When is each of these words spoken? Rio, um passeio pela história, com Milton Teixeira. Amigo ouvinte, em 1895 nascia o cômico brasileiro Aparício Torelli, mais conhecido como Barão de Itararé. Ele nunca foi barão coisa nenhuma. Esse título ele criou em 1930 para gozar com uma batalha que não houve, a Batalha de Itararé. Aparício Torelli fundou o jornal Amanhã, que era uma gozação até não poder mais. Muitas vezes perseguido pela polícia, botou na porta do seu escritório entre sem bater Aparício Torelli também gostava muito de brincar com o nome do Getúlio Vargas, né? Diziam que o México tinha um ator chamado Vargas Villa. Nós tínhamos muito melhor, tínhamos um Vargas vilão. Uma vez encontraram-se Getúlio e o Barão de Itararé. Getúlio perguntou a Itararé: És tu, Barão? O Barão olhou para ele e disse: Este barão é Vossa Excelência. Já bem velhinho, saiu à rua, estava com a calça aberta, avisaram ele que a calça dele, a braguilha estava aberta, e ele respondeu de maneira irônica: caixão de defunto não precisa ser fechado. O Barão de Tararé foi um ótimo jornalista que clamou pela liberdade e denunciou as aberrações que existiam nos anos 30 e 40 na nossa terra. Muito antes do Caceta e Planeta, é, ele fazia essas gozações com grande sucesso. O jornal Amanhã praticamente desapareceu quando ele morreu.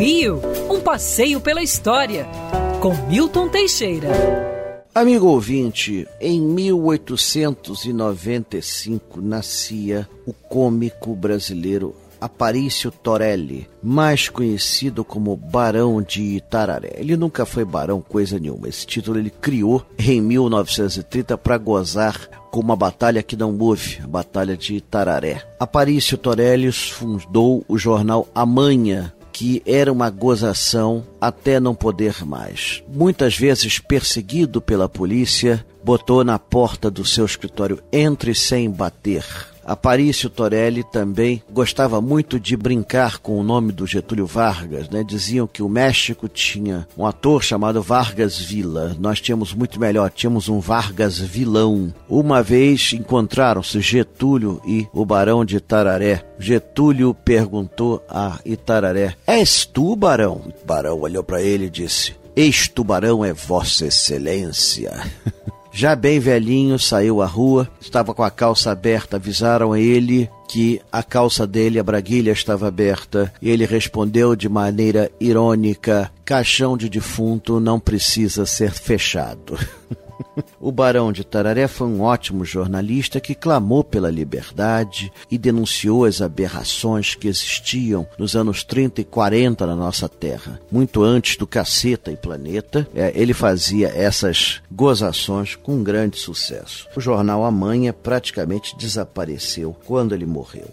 Rio, 0.00 0.40
um 0.70 0.80
passeio 0.80 1.42
pela 1.42 1.62
história, 1.62 2.26
com 2.80 2.94
Milton 3.06 3.50
Teixeira. 3.50 4.08
Amigo 4.94 5.26
ouvinte, 5.26 6.08
em 6.18 6.40
1895 6.40 9.20
nascia 9.20 10.08
o 10.26 10.32
cômico 10.32 11.14
brasileiro 11.14 11.94
Aparício 12.18 12.90
Torelli, 12.90 13.68
mais 13.82 14.30
conhecido 14.30 15.04
como 15.04 15.36
Barão 15.36 16.00
de 16.00 16.22
Itararé. 16.22 16.94
Ele 16.96 17.14
nunca 17.14 17.44
foi 17.44 17.66
barão 17.66 18.00
coisa 18.00 18.38
nenhuma. 18.38 18.70
Esse 18.70 18.86
título 18.86 19.18
ele 19.18 19.28
criou 19.28 19.84
em 19.98 20.18
1930 20.22 21.36
para 21.36 21.58
gozar 21.58 22.26
com 22.50 22.60
uma 22.60 22.74
batalha 22.74 23.22
que 23.22 23.36
não 23.36 23.54
houve, 23.58 24.00
a 24.02 24.06
Batalha 24.06 24.56
de 24.56 24.76
Itararé. 24.76 25.46
Aparício 25.58 26.16
Torelli 26.16 26.72
fundou 26.72 27.62
o 27.68 27.76
jornal 27.76 28.26
Amanhã, 28.34 29.12
que 29.40 29.62
era 29.64 29.90
uma 29.90 30.10
gozação 30.10 31.02
até 31.18 31.58
não 31.58 31.74
poder 31.74 32.26
mais. 32.26 32.82
Muitas 32.86 33.38
vezes 33.38 33.78
perseguido 33.78 34.60
pela 34.60 34.86
polícia, 34.86 35.64
botou 35.82 36.22
na 36.22 36.38
porta 36.38 36.90
do 36.90 37.06
seu 37.06 37.24
escritório 37.24 37.82
entre 37.90 38.34
sem 38.34 38.70
bater 38.70 39.24
Aparício 39.64 40.30
Torelli 40.30 40.82
também 40.82 41.42
gostava 41.50 42.00
muito 42.00 42.40
de 42.40 42.56
brincar 42.56 43.18
com 43.18 43.38
o 43.38 43.42
nome 43.42 43.72
do 43.72 43.86
Getúlio 43.86 44.26
Vargas, 44.26 44.88
né? 44.88 45.04
Diziam 45.04 45.46
que 45.46 45.62
o 45.62 45.68
México 45.68 46.28
tinha 46.28 46.86
um 46.96 47.06
ator 47.06 47.42
chamado 47.42 47.82
Vargas 47.82 48.38
Villa. 48.38 48.96
Nós 48.98 49.20
tínhamos 49.20 49.54
muito 49.54 49.78
melhor, 49.78 50.10
tínhamos 50.10 50.48
um 50.48 50.60
Vargas 50.60 51.18
vilão. 51.18 51.92
Uma 52.08 52.42
vez 52.42 52.92
encontraram-se 52.92 53.80
Getúlio 53.80 54.60
e 54.66 54.86
o 54.92 55.04
Barão 55.04 55.44
de 55.44 55.56
Itararé. 55.56 56.24
Getúlio 56.38 57.14
perguntou 57.14 58.04
a 58.08 58.38
Itararé: 58.44 59.14
És 59.26 59.64
tu, 59.66 59.94
Barão? 59.96 60.40
O 60.62 60.66
Barão 60.66 61.00
olhou 61.00 61.22
para 61.22 61.42
ele 61.42 61.66
e 61.66 61.70
disse: 61.70 62.14
Este 62.34 62.82
barão 62.82 63.24
é 63.24 63.32
Vossa 63.32 63.86
Excelência. 63.86 64.92
Já 65.72 65.94
bem 65.94 66.18
velhinho, 66.18 66.78
saiu 66.78 67.22
à 67.22 67.26
rua, 67.26 67.68
estava 67.80 68.12
com 68.12 68.22
a 68.22 68.30
calça 68.30 68.70
aberta, 68.70 69.16
avisaram 69.16 69.76
ele 69.76 70.28
que 70.48 70.80
a 70.90 71.02
calça 71.02 71.46
dele, 71.46 71.78
a 71.78 71.82
braguilha 71.82 72.32
estava 72.32 72.66
aberta, 72.66 73.32
e 73.40 73.48
ele 73.48 73.64
respondeu 73.64 74.34
de 74.34 74.48
maneira 74.48 75.10
irônica: 75.20 76.10
caixão 76.24 76.76
de 76.76 76.88
defunto 76.88 77.60
não 77.60 77.78
precisa 77.78 78.44
ser 78.44 78.72
fechado. 78.72 79.56
O 80.60 80.70
Barão 80.70 81.12
de 81.12 81.24
Tararé 81.24 81.66
foi 81.66 81.86
um 81.86 82.02
ótimo 82.02 82.44
jornalista 82.44 83.20
que 83.20 83.34
clamou 83.34 83.82
pela 83.82 84.10
liberdade 84.10 85.12
e 85.30 85.38
denunciou 85.38 86.04
as 86.04 86.20
aberrações 86.20 87.14
que 87.14 87.28
existiam 87.28 88.06
nos 88.18 88.36
anos 88.36 88.62
30 88.62 89.00
e 89.00 89.04
40 89.04 89.66
na 89.66 89.74
nossa 89.74 90.08
terra. 90.08 90.60
Muito 90.70 91.02
antes 91.02 91.36
do 91.36 91.46
Caceta 91.46 92.10
e 92.12 92.16
Planeta, 92.16 92.86
é, 92.94 93.12
ele 93.14 93.32
fazia 93.32 93.88
essas 93.88 94.60
gozações 94.70 95.54
com 95.54 95.82
grande 95.82 96.18
sucesso. 96.18 96.86
O 96.96 97.00
jornal 97.00 97.44
Amanhã 97.44 97.92
praticamente 97.92 98.76
desapareceu 98.76 99.74
quando 99.86 100.14
ele 100.14 100.26
morreu. 100.26 100.70